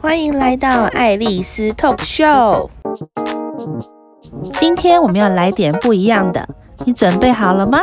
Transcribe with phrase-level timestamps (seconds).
[0.00, 2.70] 欢迎来到爱丽丝 Talk Show。
[4.54, 6.48] 今天我们要来点不一样的，
[6.86, 7.80] 你准备好了吗？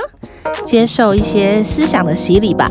[0.65, 2.69] 接受一些思想的洗礼吧。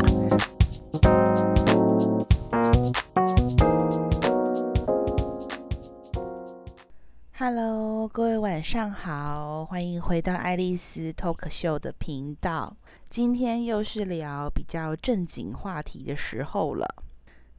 [7.37, 12.75] Hello，各位晚上好，欢迎回到爱丽丝 Talk Show 的频道。
[13.07, 17.04] 今天又是聊比较正经话题的时候了。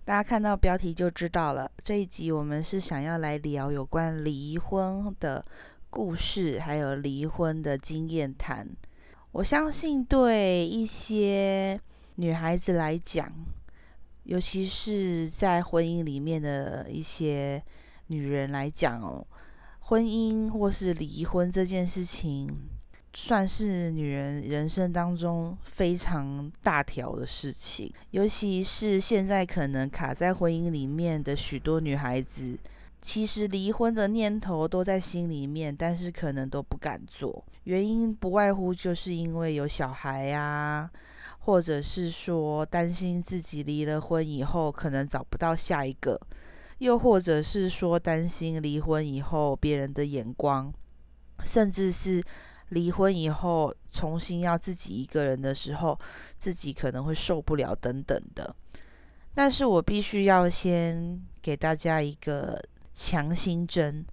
[0.07, 5.45] 大家看到标题就知道了，这一集我们是想要来聊有关离婚的
[5.91, 8.69] 故事，还有离婚的经验谈。
[9.33, 11.77] 我相信对一些
[12.15, 13.29] 女孩子来讲，
[14.23, 17.61] 尤其是在婚姻里面的一些
[18.07, 19.27] 女人来讲哦，
[19.81, 22.49] 婚姻或是离婚这件事情，
[23.19, 32.59] 算是女人人生当中非常大条的事情，尤其是现在可能卡在婚姻里面的许多女孩子，
[33.01, 37.43] 其实离婚的念头都在心里面，但是可能都不敢做。
[37.65, 40.91] 原因不外乎就是因为有小孩呀，
[41.39, 46.21] 或者是说担心自己离了婚以后可能找不到下一个，
[46.81, 50.71] 又或者是说担心离婚以后别人的眼光，
[51.43, 52.23] 甚至是。
[52.71, 55.97] 离婚以后，重新要自己一个人的时候，
[56.37, 58.55] 自己可能会受不了等等的。
[59.35, 62.61] 但是我必须要先给大家一个
[62.93, 64.05] 强心针，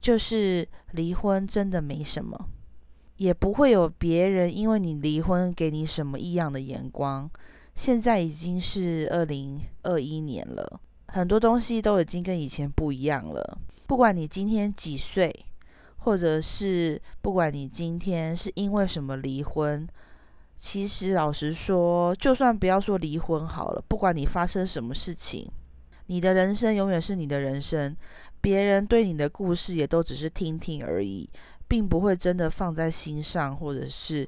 [0.00, 2.48] 就是离婚真的没什么，
[3.16, 7.30] 也不会有别人因为你离婚给你什么异样的眼光。
[7.74, 13.58] 现在已经是二零二一年了，很多东西都已经跟以前不一样了。
[13.86, 15.45] 不管你今天几岁。
[16.06, 19.84] 或者是不管你今天是因为什么离婚，
[20.56, 25.50] 其实老实说，就算不要说离婚好了，不管你发生什么事情，
[26.06, 27.96] 你的人生永远是你的人生，
[28.40, 31.28] 别人对你的故事也都只是听听而已，
[31.66, 34.24] 并不会真的放在心上，或者是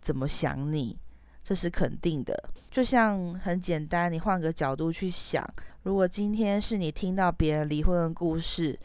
[0.00, 0.96] 怎么想你，
[1.44, 2.34] 这是肯定的。
[2.70, 5.46] 就像很简单，你换个角度去想，
[5.82, 8.78] 如果今天是你听到别人离婚的故事。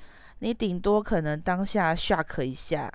[0.43, 2.91] 你顶多可能当下 shock 一下，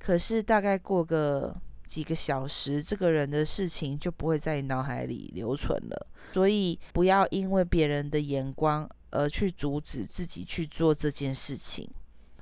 [0.00, 6.06] 可是大概过个几个小时，这个人的事情就不会在你脑海里留存了。
[6.32, 11.88] 所以不要因为别人的眼光而去阻止自己去做这件事情。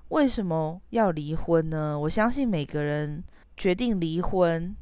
[0.09, 1.99] 为什么要离婚呢？
[1.99, 3.23] 我相信每个人
[3.59, 4.75] 决定离婚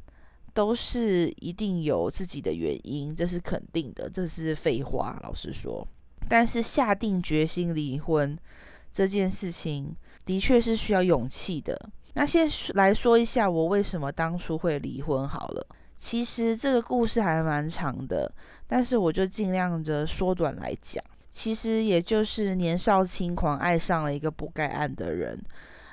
[0.53, 5.85] 都是一定有自己的原因，这是肯定的，这是废话，老实说。
[6.29, 8.39] 但是下定决心离婚。
[8.95, 11.77] 这件事情的确是需要勇气的。
[12.13, 15.67] 那先来说一下我为什么当初会离婚好了。
[15.97, 18.31] 其实这个故事还蛮长的，
[18.65, 21.03] 但是我就尽量的缩短来讲。
[21.29, 25.37] 其实也就是年少轻狂，爱上了一个不该爱的人，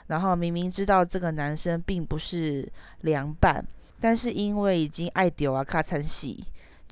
[0.07, 2.71] 然后明明知道这个男生并不是
[3.01, 3.65] 良伴，
[4.01, 6.29] 但是因为已经爱丢啊，卡惨死。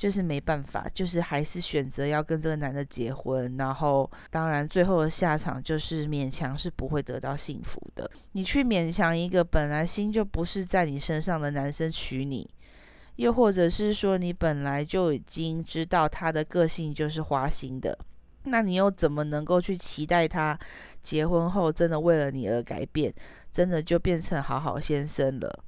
[0.01, 8.11] 就是没办法，就是还是选择要跟这个男的结婚，然后当然最后的下场就是勉强是不会得到幸福的。
[8.33, 12.49] 你去勉强一个本来心就不是在你身上的男生娶你，
[13.17, 17.99] 又或者是说你本来就已经知道他的个性就是花心的，
[18.45, 20.59] 那你又怎么能够去期待他
[21.03, 23.13] 结婚后真的为了你而改变，
[23.53, 25.65] 真的就变成好好先生了？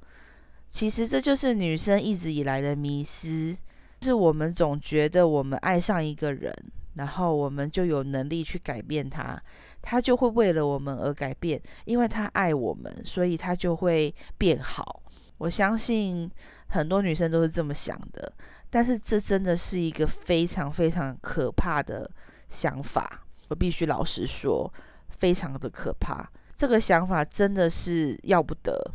[0.69, 3.55] 其实这就是女生一直以来的迷思。
[4.03, 6.53] 是我们总觉得我们爱上一个人，
[6.95, 9.41] 然后我们就有能力去改变他，
[9.81, 15.01] 他就会为了我们而改变，因为他爱我们，所以他就会变好。
[15.37, 16.29] 我相信
[16.67, 18.33] 很多女生都是这么想的，
[18.69, 22.09] 但是这真的是一个非常非常可怕的
[22.49, 23.25] 想法。
[23.47, 24.71] 我必须老实说，
[25.07, 26.29] 非常的可怕。
[26.55, 28.91] 这个想法真的是要不得。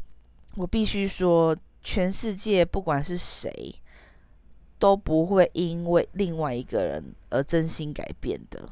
[0.56, 3.74] 我必须说，全世界不管是谁。
[4.78, 8.68] 都不会因为另外一个人而真心改变的，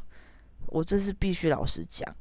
[0.66, 2.14] 我这是必须老实讲。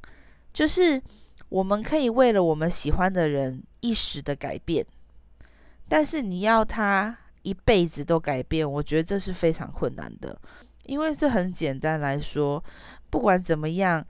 [0.52, 1.00] 就是
[1.48, 4.84] 我们可以为了我们喜欢的人一时的改变，
[5.88, 10.36] 但是你要他一辈子都改变，我觉得这是非常困难的。
[10.84, 12.62] 因为这很简单来说，
[13.10, 14.04] 不管怎么样，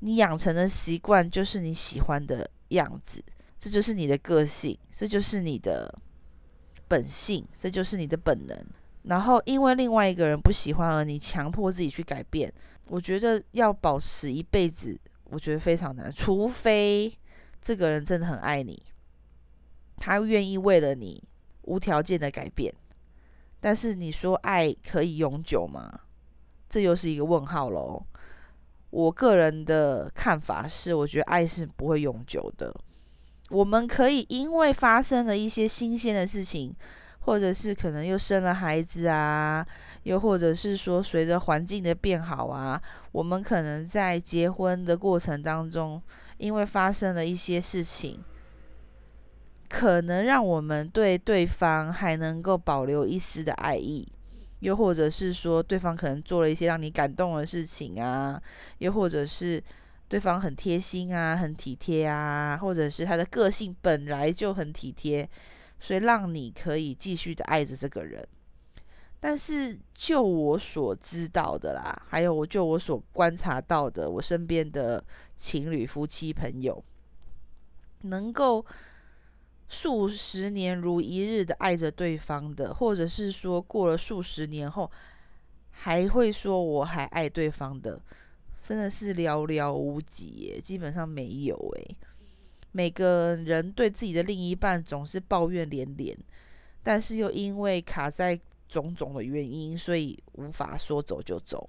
[0.00, 3.22] 你养成的习惯就是你喜欢的样子，
[3.58, 5.94] 这就是你的个性，这就是你的
[6.88, 8.66] 本性，这就是你的本能。
[9.04, 12.52] 然后，因为另外一个人不喜欢而你强迫自己去改变，
[12.88, 16.12] 我觉得要保持一辈子，我觉得非常难。
[16.12, 17.12] 除非
[17.60, 18.80] 这个人真的很爱你，
[19.96, 21.22] 他愿意为了你
[21.62, 22.72] 无条件的改变。
[23.60, 26.00] 但是你说爱可以永久吗？
[26.68, 28.04] 这又是一个问号喽。
[28.90, 32.74] 我个人的看法是，我觉得爱是不会永久的。
[33.50, 36.74] 我们可以因为发生了一些新鲜的事情，
[37.22, 39.66] 或者是可能又生了孩子啊，
[40.02, 42.80] 又或者是说随着环境的变好啊，
[43.12, 46.02] 我们可能在结婚的过程当中，
[46.38, 48.20] 因为发生了一些事情，
[49.68, 54.06] 可能让我们对对方还能够保留一丝的爱意，
[54.60, 58.40] 又或者是说对方可能做了一些让你感动的事情啊，
[58.78, 59.62] 又或者是。
[60.08, 65.26] 对方很贴心啊，很体贴啊，或者是他的个性本来就很体贴，
[65.82, 68.24] 所以让你可以继续的爱着这个人。
[69.18, 75.02] 但是就我所知道的啦，还有我就我所观察到的，我身边的
[75.36, 76.82] 情侣、夫妻、朋友，
[78.02, 78.64] 能够
[79.66, 84.88] 数十年如一日的爱着对方的，或者是说过了数十年后
[85.70, 88.00] 还会说我还爱对方的。
[88.58, 91.96] 真的是寥寥无几耶，基本上没有诶。
[92.72, 96.16] 每个人对自己的另一半总是抱怨连连，
[96.82, 98.38] 但是又因为卡在
[98.68, 101.68] 种种的原因，所以无法说走就走。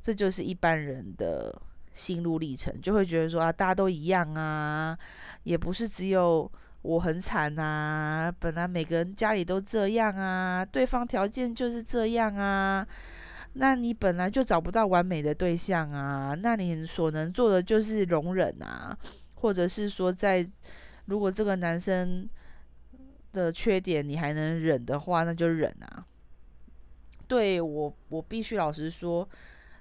[0.00, 1.54] 这就是一般人的
[1.92, 4.96] 心路历程，就会觉得说啊，大家都一样啊，
[5.42, 6.50] 也不是只有
[6.82, 12.86] 我很惨啊，本来每个人家里都这样啊，对方条件就是这样啊。
[13.54, 18.96] 那你本来就找不到完美的对象啊，那你所能做的就是容忍啊，
[19.40, 20.46] 或者是说，在
[21.06, 22.28] 如果这个男生
[23.32, 26.06] 的缺点你还能忍的话，那就忍啊。
[27.26, 29.28] 对，我，我必须老实说，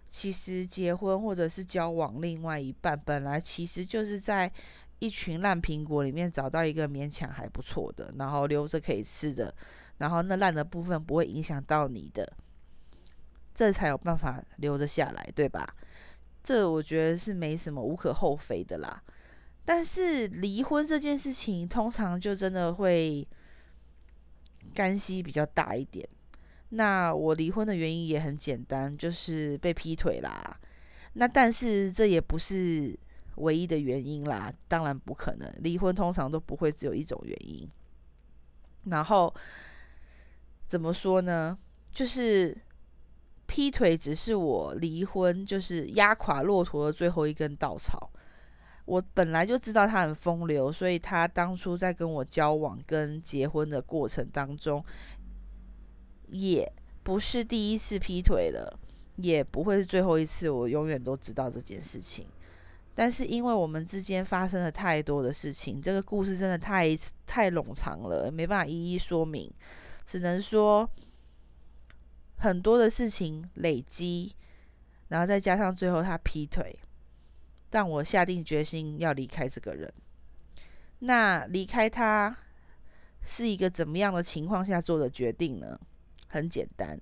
[0.08, 4.52] 其实结婚或者是交往另外一半，本来其实就是在
[5.00, 9.54] 一群烂苹果里面找到一个勉强还不错的，然后留着可以吃的，
[9.98, 12.32] 然后那烂的部分不会影响到你的。
[13.56, 15.76] 这才有办法留着下来，对吧？
[16.44, 19.04] 这我觉得是没什么无可厚非的啦。
[19.70, 23.28] 但是离婚这件事情，通常就真的会
[24.74, 26.04] 干系比较大一点。
[26.70, 30.60] 那我离婚的原因也很简单，就是被劈腿啦。
[31.14, 32.98] 那但是这也不是
[33.36, 35.48] 唯一的原因啦，当然不可能。
[35.60, 37.70] 离婚通常都不会只有一种原因。
[38.86, 39.32] 然后
[40.68, 41.56] 怎么说呢？
[41.94, 42.58] 就是。
[43.46, 48.12] 劈腿只是我离婚，就是压垮骆驼的最后一根稻草。
[48.90, 54.84] 我本来就知道他很风流，所以他当初在跟我交往跟结婚的过程当中，
[56.30, 56.72] 也
[57.04, 58.80] 不是第一次劈腿了，
[59.18, 60.50] 也不会是最后一次。
[60.50, 62.26] 我永远都知道这件事情。
[62.96, 66.90] 但是因为我们之间发生了太多的事情，这个故事真的太
[67.26, 69.52] 太冗长了，没办法一一说明，
[70.06, 70.90] 只能说。
[72.42, 74.34] 很多的事情累积，
[75.10, 76.74] 然后再加上最后他劈腿，
[77.72, 79.92] 让我下定决心要离开这个人。
[81.00, 82.36] 那离开他
[83.22, 85.80] 是一个怎么样的情况下做的决定呢？
[86.28, 87.00] 很简单，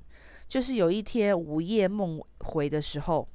[0.47, 3.27] 就是有一天午夜梦回的时候，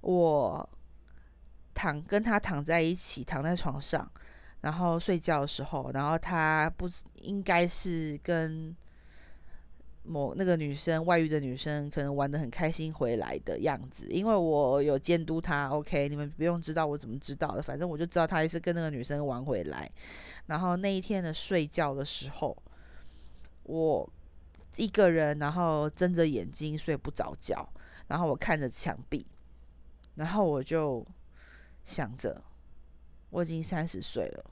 [0.00, 0.68] 我
[1.74, 4.10] 躺跟他躺在一起，躺在床上，
[4.60, 8.76] 然后睡觉的时候，然后他不应该是跟。
[10.06, 15.68] 某那个女生外遇的女生可能玩的很开心回来的样子，因为我有监督她。
[15.70, 19.90] OK，你们不用知道我怎么知道的，反正我就知道她也是跟那个女生玩回来。
[20.46, 22.56] 然后那一天的睡觉的时候，
[23.62, 24.08] 我
[24.76, 27.66] 一个人，然后睁着眼睛睡不着觉，
[28.08, 29.26] 然后我看着墙壁，
[30.16, 31.02] 然后我就
[31.82, 32.42] 想着，
[33.30, 34.44] 我已经三十岁了，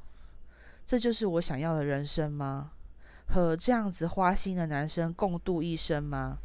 [0.87, 2.73] 这就是我想要的人生吗？
[3.33, 6.39] 和这样子花心的男生共度一生吗？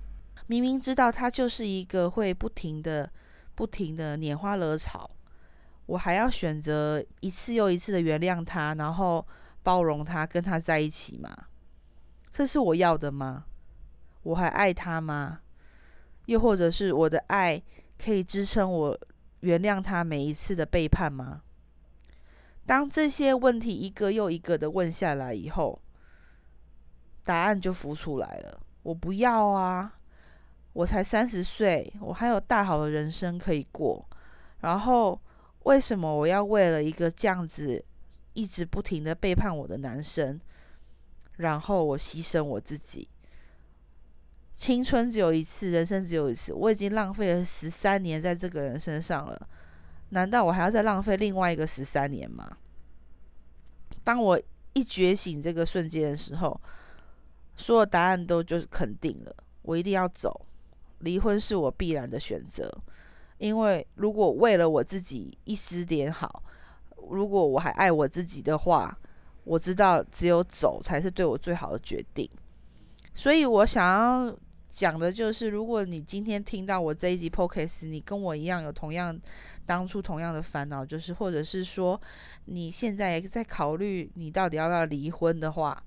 [0.48, 3.12] 明明知道他就是一个会不停的、
[3.56, 5.10] 不停的拈花惹草，
[5.86, 9.26] 我还要选择一次又一次的原谅他，然后
[9.62, 11.30] 包容他，跟他在一起吗？
[12.30, 13.46] 这是我要的吗？
[14.24, 15.42] 我还爱他吗？
[16.28, 17.62] 又或者是我的爱
[17.98, 18.98] 可以支撑我
[19.42, 21.42] 原谅他每一次的背叛吗？
[22.66, 25.82] 当这些问题一个又一个的问下来以后，
[27.28, 30.00] 答案就浮出来了，我不要啊！
[30.72, 34.08] 我才三十岁，我还有大好的人生可以过。
[34.62, 35.20] 然后，
[35.64, 37.84] 为什么我要为了一个这样子
[38.32, 40.40] 一直不停的背叛我的男生，
[41.36, 43.10] 然后我牺牲我自己？
[44.54, 49.50] 青春只有一次，人生只有一次，我已经浪费了十三年在这个人身上了，
[50.12, 52.58] 难道我还要再浪费另外一个十三年吗？
[54.06, 54.42] 当我
[54.74, 56.62] 一觉醒这个瞬间的时候，
[57.58, 60.46] 所有答案都就是肯定了，我一定要走，
[61.00, 62.72] 离婚是我必然的选择，
[63.40, 66.44] 因为如果为了我自己一丝点好，
[67.10, 68.98] 如果我还爱我自己的话，
[69.44, 72.30] 我知道只有走才是对我最好的决定。
[73.14, 74.38] 所以我想要
[74.70, 79.20] 讲的就是，如果你今天听到我这一集 Podcast，你跟我一样有同样
[79.66, 82.00] 当初同样的烦恼，就是或者是说
[82.46, 85.84] 你现在也在考虑你到底要不要离婚的话，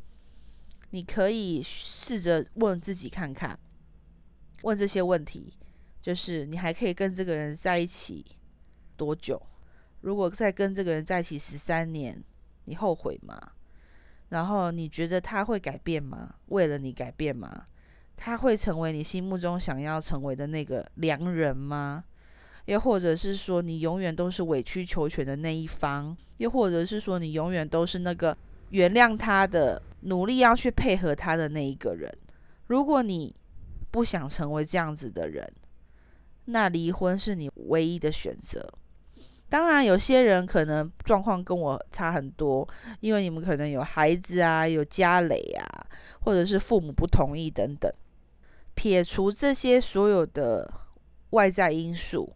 [0.91, 3.59] 你可以试着问自己看看，
[4.63, 5.55] 问这些问题。
[6.03, 8.25] 就是你还可以跟这个人在一起
[8.97, 9.41] 多久？
[10.01, 12.25] 如果再跟这个人在一起十三年，
[12.65, 13.39] 你后悔吗？
[14.31, 16.37] 然后你觉得他会改变吗？
[16.47, 17.67] 为了你改变吗？
[18.17, 22.05] 他会成为你心目中想要成为的那个良人吗？
[22.65, 26.17] 又或者是说你永远都是委曲求全的那一方？
[26.39, 28.35] 又或者是说你永远都是那个
[28.71, 32.13] 原谅他的、努力要去配合他的那一个人？
[32.67, 33.35] 如果你
[33.91, 35.53] 不想成为这样子的人，
[36.47, 38.73] 那离婚是你唯一的选择。
[39.49, 42.67] 当然，有些人可能状况跟我差很多，
[43.01, 45.67] 因为你们可能有孩子啊，有家累啊，
[46.21, 47.93] 或者是父母不同意等等。
[48.75, 50.73] 撇除这些所有的
[51.31, 52.33] 外在因素，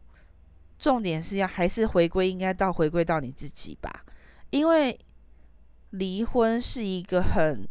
[0.76, 4.04] 重点是要还是回归，应该到回归到你自己吧。
[4.50, 4.98] 因为
[5.94, 7.66] 离婚是一个很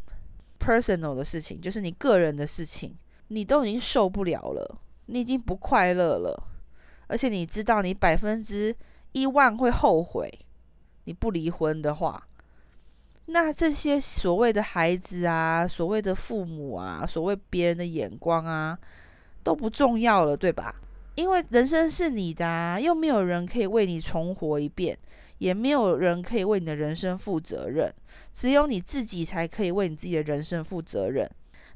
[0.60, 2.96] personal 的事情，就是你个人的事情，
[3.28, 4.80] 你都已经受不了了。
[5.08, 6.48] 你已经不快乐了，
[7.08, 8.74] 而且你知道你百分之
[9.12, 10.32] 一万会后悔。
[11.04, 12.26] 你不离婚的话，
[13.26, 18.80] 那这些所谓的孩子啊，所谓的父母啊，所谓别人的眼光啊，
[19.44, 20.74] 都不重要了，对吧？
[21.16, 24.98] 因为人生是你的啊，又没有人可以为你重活一遍，
[25.44, 27.94] 也没有人可以为你的人生负责任，
[28.32, 31.30] 只有你自己才可以为你自己的人生负责任。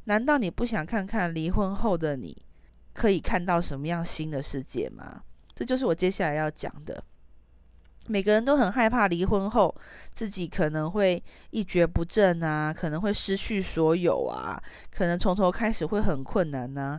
[0.06, 2.46] 难道你不想看看离婚后的你？
[2.94, 5.22] 可以看到什么样新的世界吗？
[5.54, 7.04] 这就是我接下来要讲的。
[8.06, 9.76] 每个人都很害怕离婚后
[10.14, 14.58] 自己可能会一蹶不振啊，可能会失去所有啊，
[14.90, 16.98] 可能从头开始会很困难呢、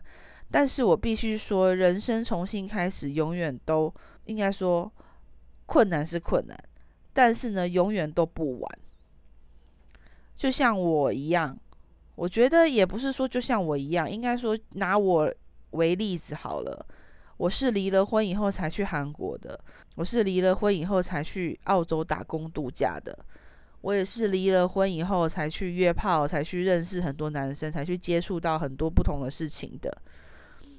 [0.51, 3.93] 但是我必须说，人生重新开始，永远都
[4.27, 4.93] 应该说
[5.69, 6.59] 困难是困难，
[7.13, 8.79] 但是呢，永远都不晚。
[10.35, 11.57] 就像我一样，
[12.17, 15.33] 我觉得也不是说就像我一样，应该说拿我。
[15.73, 16.87] 为例子好了，
[17.37, 19.61] 我是离了婚以后才去韩国的，
[19.97, 23.15] 我是离了婚以后才去澳洲打工度假的，
[23.83, 29.95] 我也是离了婚以后才去约炮，才去认识很多男生，才去接触到很多不同的事情的。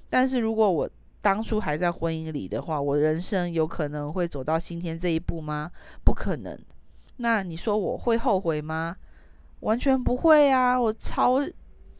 [0.09, 0.89] 但是如果我
[1.21, 5.71] 当初还在婚姻里的话，我人生有可能会走到今天这一步吗？
[6.03, 6.57] 不可能。
[7.17, 8.95] 那你说我会后悔吗？
[9.61, 11.39] 完全不会啊，我超。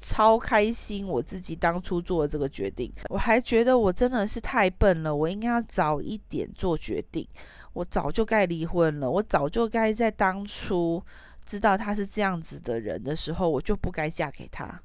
[0.02, 1.06] 超开心！
[1.06, 5.14] 我自己当初做的这个决定，我还觉得我真的是太笨了。
[5.14, 7.28] 我应该要早一点做决定，
[7.74, 9.12] 我早就该离婚了。
[9.12, 11.04] 我早就该在当初
[11.46, 14.82] 知道他是这样子的人的时候，我就不该嫁给他。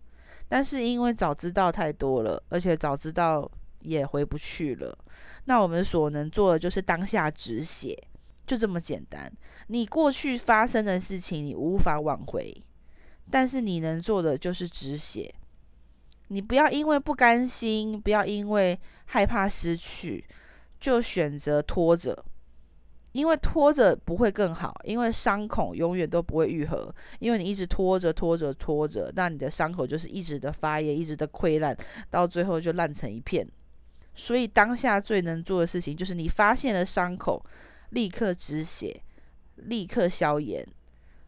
[0.48, 3.48] 但是因为早知道太多了，而且早知道
[3.84, 4.98] 也回不去了。
[5.44, 7.96] 那我们所能做的就是当下止血，
[8.46, 9.32] 就这么简单。
[9.68, 12.54] 你过去发生的事情，你无法挽回。
[13.30, 15.34] 但是你能做的就是止血，
[16.28, 20.22] 你不要因为不甘心，不要因为害怕失去，
[20.78, 22.22] 就选择拖着，
[23.12, 31.74] 因为拖着不会更好，因为伤口永远都不会愈合，因为你一直拖着拖着拖着，那你的伤口就是一直的发炎，一直的溃烂，
[32.10, 33.46] 到最后就烂成一片。
[34.14, 37.44] 所以当下最能做的事情就是你发现了伤口，
[37.90, 39.02] 立刻止血，
[39.56, 40.66] 立刻消炎，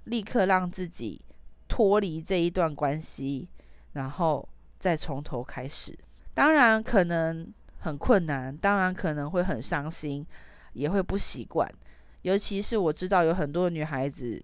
[0.04, 1.22] 立刻让自己。
[1.68, 3.48] 脱离这一段关系，
[3.94, 5.92] 然后再从头开始。
[6.32, 10.24] 当然可能很困难，当然可能会很伤心，
[10.74, 11.68] 也会不习惯。
[12.22, 14.40] 尤其是我知道有很多女孩子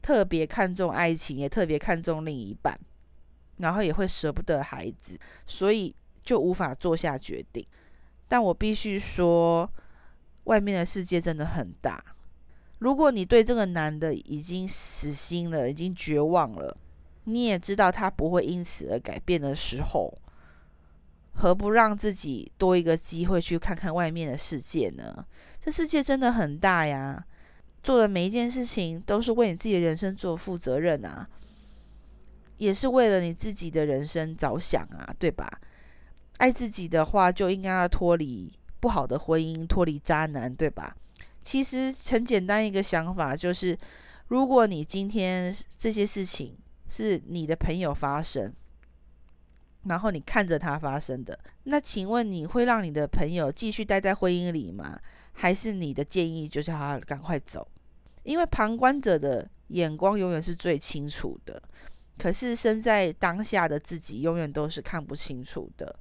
[0.00, 2.78] 特别看重爱情，也特别看重另一半，
[3.56, 5.92] 然后也会舍不得孩子，所以
[6.24, 7.64] 就无法做下决定。
[8.26, 9.70] 但我必须说，
[10.44, 12.02] 外面的世界真的很大。
[12.78, 16.76] 如果你对这个男的已经死心了，已经绝望了，
[17.24, 20.12] 你也知道他不会因此而改变的时候，
[21.34, 25.24] 何不让自己多一个机会去看看外面的世界呢？
[25.60, 27.24] 这世界真的很大呀，
[27.82, 31.26] 做的每一件事情都是为你自己的人生做负责任啊，
[32.58, 35.60] 也是为了你自己的人生着想啊，对吧？
[36.38, 40.96] 爱自己的话，就应该要脱离不好的婚姻，脱离渣男，对吧？
[41.42, 43.78] 其实很简单一个想法，就是
[44.28, 46.56] 如果你今天这些事情
[46.88, 48.52] 是你的朋友发生，
[49.84, 51.38] 然后你看着它发生的。
[51.64, 54.98] 那请问你会让你的朋友继续待在婚姻里吗？
[55.32, 57.66] 还是你的建议就是他赶快走？
[58.22, 61.62] 因为旁观者的眼光永远是最清楚的，
[62.16, 65.94] 可是身在当下的自己永远都是看不清楚的。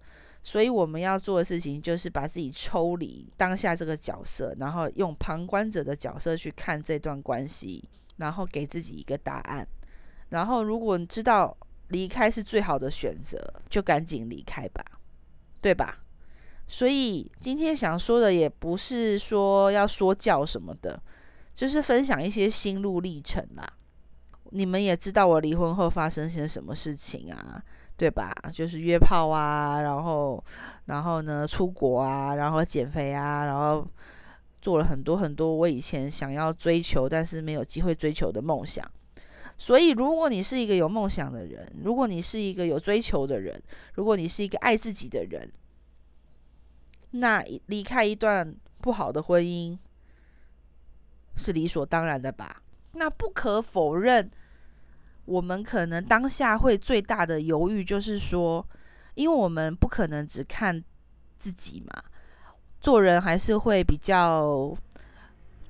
[0.45, 7.81] 所以我们要做的事情就是把自己抽离当下这个角色，然后用旁观者的角色去看这段关系，
[8.17, 9.65] 然后给自己一个答案。
[10.29, 11.55] 然后如果你知道
[11.87, 14.83] 离开是最好的选择，就赶紧离开吧，
[15.61, 15.99] 对吧？
[16.67, 21.01] 所以今天想说的也不是说要说教什么的，
[21.53, 23.65] 就是分享一些心路历程啦。
[24.51, 27.63] 你们也知道我离婚后发生些什么事情啊。
[27.95, 28.33] 对吧？
[28.51, 30.43] 就是约炮啊，然后，
[30.85, 33.87] 然后呢，出国啊，然后减肥啊，然后
[34.61, 38.83] 做了很多很多我以前想要追求但是没有机会追求的梦想。
[39.57, 43.61] 所以，如果你是一个有梦想的人，如果你是一个有追求的人，
[43.93, 45.49] 如果你是一个爱自己的人，
[47.11, 49.77] 那离开一段不好的婚姻
[51.35, 52.63] 是理所当然的吧？
[52.93, 54.29] 那不可否认。
[55.25, 58.65] 我们可能当下会最大的犹豫，就是说，
[59.15, 60.83] 因为我们不可能只看
[61.37, 62.03] 自己嘛，
[62.81, 64.75] 做人还是会比较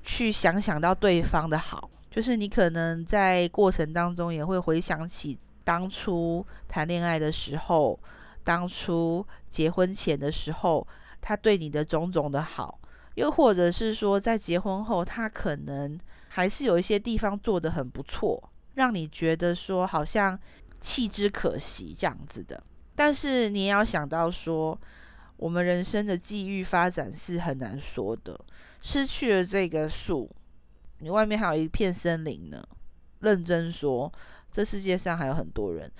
[0.02, 1.90] 去想想到对方的好。
[2.10, 7.98] 就是你可能在过程当中也会回想起当初谈恋爱的时候，
[8.44, 10.86] 当初结婚前的时候，
[11.20, 12.78] 他对你的种种的好，
[13.14, 18.50] 又或者是说在结婚后，他可能还是有一些地方做得很不错。
[18.74, 20.38] 让你觉得说好像
[20.80, 22.62] 弃之可惜这样子的，
[22.94, 24.78] 但是你也要想到说，
[25.36, 28.38] 我们人生的际遇发展是很难说的。
[28.80, 30.28] 失去了这个树，
[30.98, 32.62] 你外面还有一片森林呢。
[33.20, 34.12] 认真说，
[34.50, 35.90] 这世界上还有很多人，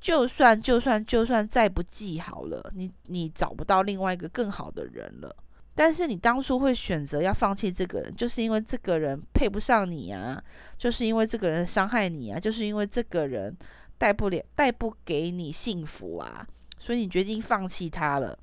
[0.00, 5.36] 就算就算就算再不济好了，你你找不到另外一个更好的人了。
[5.74, 10.42] 但是你当初会选择要放弃这个人，就是因为这个人配不上你啊，
[10.78, 13.56] 就是因为这个人伤害你啊，就是因为这个人
[13.98, 16.46] 带不了、带不给你幸福啊，
[16.78, 18.38] 所以你决定放弃他了。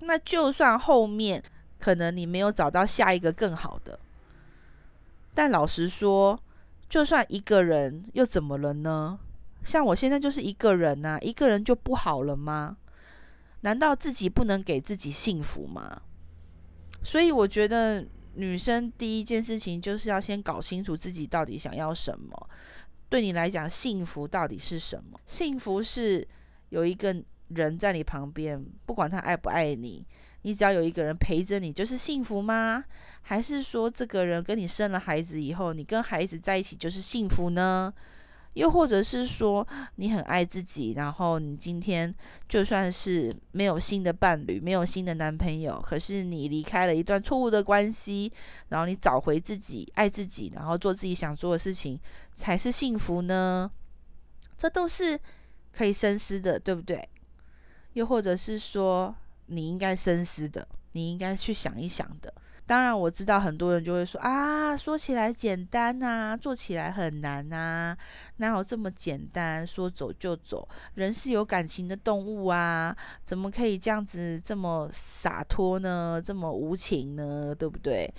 [0.00, 1.42] 那就算后面
[1.80, 3.98] 可能你没有找到下一个更好的，
[5.34, 6.38] 但老实说，
[6.88, 9.18] 就算一个人又怎么了呢？
[9.64, 12.76] 像我现在就是一个人呐，一个人就不好了吗？
[13.60, 16.02] 难道自己不能给自己幸福吗？
[17.02, 22.50] 所以我觉得女生第一件事情就是要先搞清楚自己到底想要什么。
[23.08, 25.18] 对你来讲，幸福到底是什么？
[25.26, 26.26] 幸福是
[26.68, 27.16] 有一个
[27.48, 30.06] 人在你旁边，不管他爱不爱你，
[30.42, 32.84] 你只要有一个人陪着你，就是幸福吗？
[33.22, 37.92] 还是说这个人跟你生了孩子以后，你跟孩子在一起就是幸福呢？
[38.58, 42.12] 又或者是说，你很爱自己，然后你今天
[42.48, 48.32] 就算是没有新的伴侣，没有新的男朋友，可是你离开了一段错误的关系，
[48.70, 52.00] 然后你找回自己，爱自己，然后做自己想做的事情，
[52.34, 53.70] 才是幸福呢？
[54.56, 55.16] 这都是
[55.70, 57.08] 可以深思的，对不对？
[57.92, 59.14] 又或者是说，
[59.46, 62.34] 你应该深思的，你应该去想一想的。
[62.68, 67.96] 当然，我知道很多人就会说啊，说起来简单呐，做起来很难呐，
[68.36, 69.66] 哪有这么简单？
[69.66, 76.20] 说走就走，人是有感情的动物啊，怎么可以这样子这么洒脱呢？
[76.22, 77.54] 这么无情呢？
[77.54, 78.12] 对不对？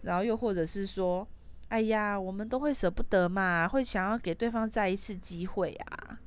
[0.00, 1.28] 然后又或者是说，
[1.68, 6.18] 哎呀，我们都会舍不得嘛，会想要给对方再一次机会啊，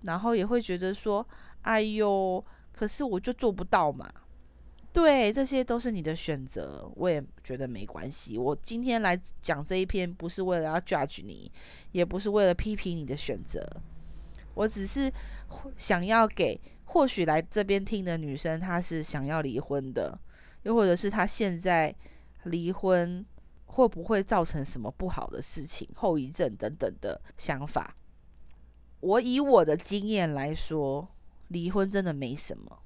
[0.00, 1.24] 然后也会觉得说，
[1.60, 4.12] 哎呦，可是我就做不到嘛。
[4.92, 8.36] 对，这些都是你的选择，我也觉得没关系。
[8.36, 11.50] 我今天来讲这一篇，不是为了要 judge 你，
[11.92, 13.66] 也不是为了批评你的选择，
[14.54, 15.10] 我只是
[15.78, 20.18] 想要给或许来这边听的女生，她是想要离婚的，
[20.64, 21.94] 又或者是她现在
[22.44, 23.24] 离婚
[23.64, 27.96] 会不会造成什么不好的事情、后遗症等等的想法。
[29.00, 31.08] 我以我的经验来说，
[31.48, 32.82] 离婚真的没什么。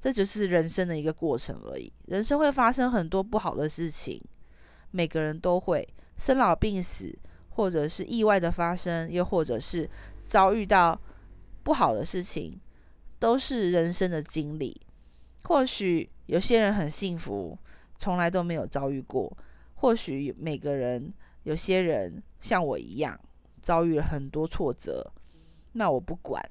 [0.00, 1.92] 这只是人生的一个过程而已。
[2.06, 4.18] 人生会发生很多不好的事情，
[4.90, 5.86] 每个人都会
[6.16, 7.14] 生老病死，
[7.50, 9.88] 或者是意外的发生，又或者是
[10.22, 10.98] 遭遇到
[11.62, 12.58] 不好的事情，
[13.18, 14.80] 都是人生的经历。
[15.44, 17.58] 或许有些人很幸福，
[17.98, 19.30] 从来都没有遭遇过；
[19.74, 23.20] 或许每个人，有些人像我一样，
[23.60, 25.12] 遭遇了很多挫折。
[25.72, 26.42] 那我不管，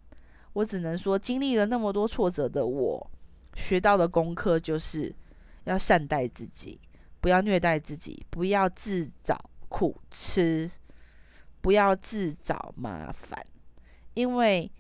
[0.54, 3.12] 我只能说，经历了那么多挫折的我。
[3.60, 5.13] 学到的功课就是
[5.65, 6.80] 要善待自己，
[7.19, 10.72] 不要虐待自己，不要自找苦吃，
[11.60, 13.45] 不要自找麻烦。
[14.13, 14.72] 因为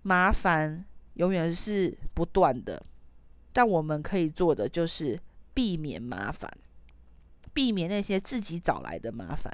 [0.00, 2.82] 麻烦永远是不断的，
[3.52, 5.20] 但我们可以做的就是
[5.54, 6.50] 避免麻烦，
[7.52, 9.52] 避免那些自己找来的麻烦，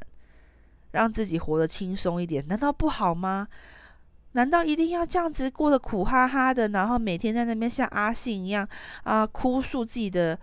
[0.92, 3.48] 让自己活得轻松一点，难道不好吗？
[4.32, 8.68] 难道一定要这样子过得苦哈哈的，然后每天在那边像阿信一样
[9.04, 10.38] 啊，哭诉自己的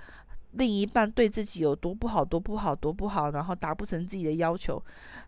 [0.51, 4.83] 另一半对自己有多不好、多不好、多不好，然后达不成自己的要求，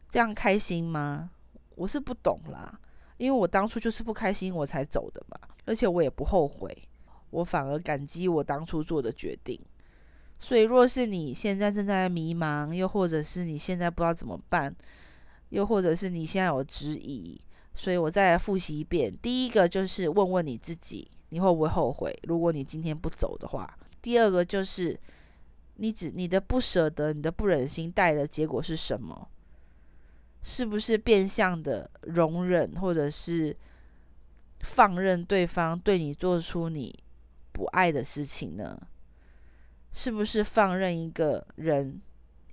[0.09, 1.29] 这样开心吗？
[1.75, 2.79] 我是不懂啦。
[3.17, 6.75] 因为我当初就是不开心，我才走的嘛，而且我也不后悔，
[7.31, 9.59] 我反而感激我当初做的决定。
[10.39, 14.75] 所以，若是你现在正在迷茫，又或者是你现在不知道怎么办，
[15.49, 17.41] 又或者是你现在有质疑，
[17.77, 19.15] 所以我再来复习一遍。
[19.21, 22.13] 第一个就是问问你自己，你会不会后悔？
[22.23, 23.77] 如果你今天不走的话。
[24.01, 24.99] 第二个就是
[25.75, 29.29] 你只你的不舍得，你的不忍心带的结果是什么？
[30.41, 33.55] 是不是变相的容忍，或者是
[34.61, 36.97] 放任对方对你做出你
[37.51, 38.79] 不爱的事情呢？
[39.91, 42.01] 是不是放任一个人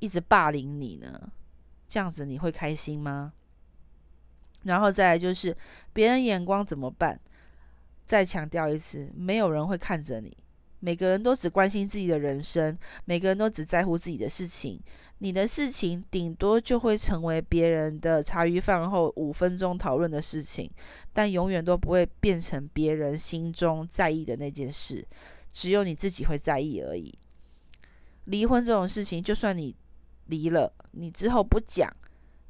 [0.01, 1.33] 一直霸凌你呢？
[1.89, 3.33] 这样子你会开心吗？
[4.64, 5.57] 然后再来就是
[5.92, 7.18] 别人眼光怎么办？
[8.05, 10.37] 再强调一次，没有人会看着你。
[10.81, 14.79] 每个人都只关心自己的人生，每个人都只在乎自己的事情。
[15.18, 20.70] 你的事情顶多就会成为别人的茶余饭后五分钟讨论的事情，
[21.14, 25.07] 但永远都不会变成别人心中在意的那件事。
[25.50, 27.16] 只有你自己会在意而已。
[28.24, 29.74] 离婚这种事情，就算你
[30.27, 31.90] 离了，你之后不讲，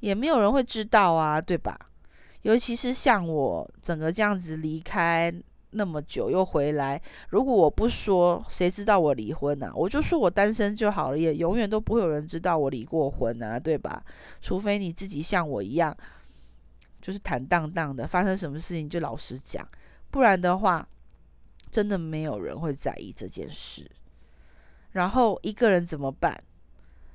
[0.00, 1.79] 也没有人会知道啊，对吧？
[2.44, 5.30] 尤其是像我整个这样子离开。
[5.76, 9.72] 那么久又回来，如果我不说，谁知道我离婚呢？
[9.74, 14.00] 我就说我单身就好了，也永远都不会有人知道我离过婚啊，对吧？
[14.40, 15.92] 除非你自己像我一样，
[17.02, 19.68] 就是坦荡荡的，发生什么事情就老实讲，
[20.12, 20.88] 不然的话，
[21.72, 23.90] 真的没有人会在意这件事。
[24.92, 26.40] 然后一个人怎么办？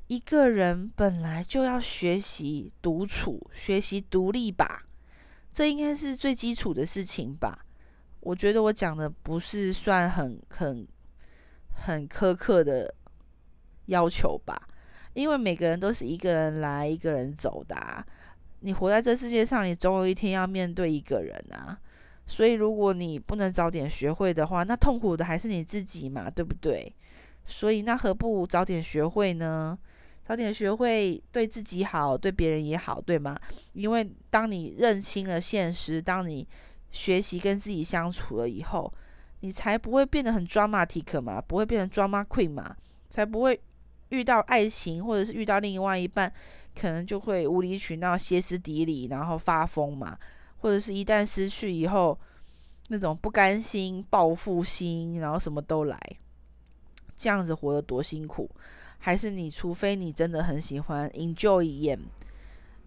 [0.08, 4.84] 一个人本来就要学习独处，学习独立吧，
[5.52, 7.66] 这应该是最基础的事情吧。
[8.22, 10.88] 我觉得我讲的不是算很很
[11.86, 12.94] 很苛刻的
[13.86, 14.68] 要求吧，
[15.14, 18.06] 因为每个人都是一个人来一个人走的。
[18.60, 21.80] 你活在这世界上，你总有一天要面对一个人啊。
[22.28, 26.94] 所以如果你不能早点学会的话，那痛苦的还是你自己嘛，对不对？
[27.46, 29.80] 所以那何不早点学会呢？
[30.30, 33.36] 早点学会对自己好，对别人也好，对吗？
[33.74, 36.48] 因为当你认清了现实，当你
[36.92, 38.94] 学习跟自己相处了以后，
[39.40, 42.76] 你才不会变得很 dramatic 嘛，不会变成 drama queen 嘛，
[43.10, 43.60] 才不会
[44.10, 46.32] 遇到爱情或者是遇到另外一半，
[46.80, 50.16] 可能就会无理取闹、歇斯底里，然后发疯嘛，
[50.58, 52.16] 或者是一旦失去以后，
[52.90, 56.00] 那种不甘心、报复心，然后什么都来，
[57.18, 58.48] 这样子活得多辛苦。
[59.00, 62.00] 还是你，除非你真的很喜欢 enjoy 演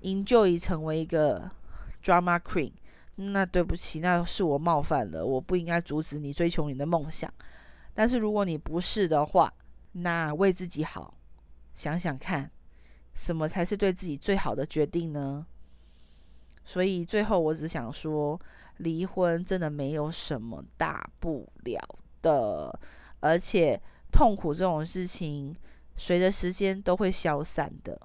[0.02, 1.50] ，enjoy 成为一个
[2.02, 2.72] drama queen。
[3.16, 7.32] 那对不起，那是我冒犯了，我不应该阻止你追求你的梦想。
[7.94, 9.52] 但是如果你不是的话，
[9.92, 11.12] 那为自己好，
[11.74, 12.50] 想想看，
[13.14, 15.46] 什么才是对自己最好的决定呢？
[16.64, 18.40] 所以最后我只想说，
[18.78, 21.80] 离婚真的没有什么大不了
[22.22, 22.80] 的，
[23.20, 25.54] 而且痛苦这种事情，
[25.96, 28.00] 随着时间都会消散的。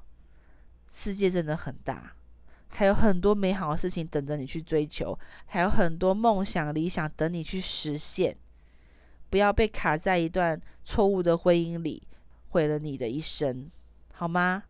[0.89, 2.13] 世界真的很大。
[2.69, 8.37] 还有很多美好的事情等着你去追求，还有很多梦想、理想等你去实现。
[9.29, 12.03] 不要被卡在一段错误的婚姻里，
[12.49, 13.71] 毁了你的一生，
[14.13, 14.63] 好吗？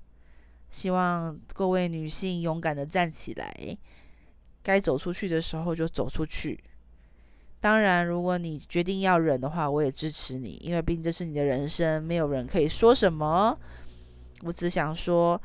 [0.69, 3.77] 希望各位女性勇敢的站起来，
[4.61, 6.63] 该走出去的时候就走出去。
[7.59, 13.57] 当然，如果你决定要忍的话，我也支持你，因为毕竟这是你的人生，没有人可以说什么。
[14.43, 15.41] 我只想说。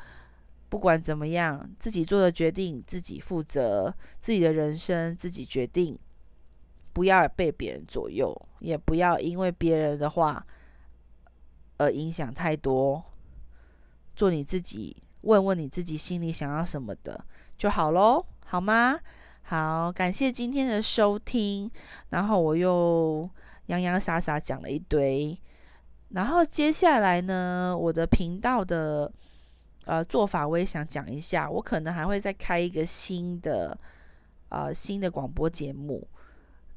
[0.68, 5.98] 不管怎么样，自己做的决定自己负责，自己的人生自己决定，
[6.94, 10.42] 不要被别人左右，也不要因为别人的话
[11.76, 13.04] 而影响太多。
[14.16, 17.22] 做你自己，问问你自己心里想要什么的
[17.58, 18.98] 就好喽，好吗？
[19.42, 21.70] 好，感谢今天的收听。
[22.10, 23.28] 然后我又
[23.66, 25.38] 洋洋洒洒讲了一堆，
[26.10, 29.12] 然后接下来呢，我的频道的。
[29.84, 33.76] 呃，做法我也想讲一下，我可能还会再开一个新的，
[34.48, 36.06] 呃，新的广播节目，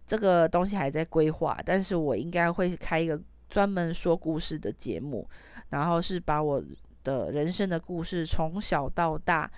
[0.07, 5.29] 这个东西还在规划，但是我应该会开一个专门说故事的节目，
[5.69, 6.59] 然后是把我
[7.03, 9.51] 的人生的故事从小到大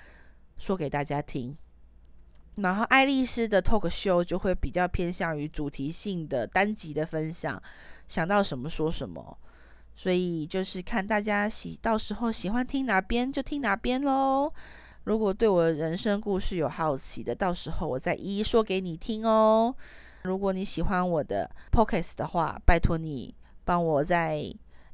[0.58, 1.58] 说给大家听。
[2.58, 7.62] 然后爱丽丝的 talk show 就会比较偏向于主题性的单集的分享，
[8.08, 9.38] 想到什么说什么。
[9.96, 14.52] 所以就是看大家喜，到时候喜欢听哪边就听哪边喽。
[15.06, 19.74] 如果对我的人生故事有好奇的，到时候我再一一说给你听哦。
[20.24, 24.44] 如果你喜欢我的 Podcast 的话，拜托你帮我在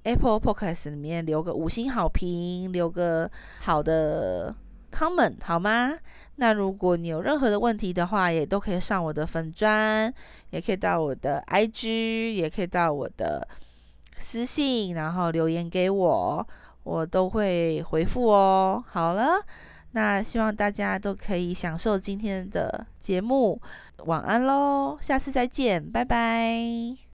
[0.04, 4.56] Apple Podcast 里面留个五星好评，留个好的
[4.92, 5.98] comment 好吗？
[6.36, 10.14] 那如果你有任何的问题的话，也都可以上我的粉专，
[10.50, 13.48] 也可以到我的 IG，也可以到我的。
[14.16, 16.48] 私信，然后留言给我，
[16.84, 18.82] 我都会回复哦。
[18.90, 19.44] 好了，
[19.92, 23.60] 那希望大家都可以享受今天的节目。
[24.06, 26.96] 晚安喽，下次再见，拜拜。